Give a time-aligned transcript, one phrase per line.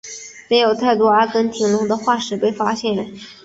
[0.47, 3.13] 没有太多阿根廷龙的化石被发现。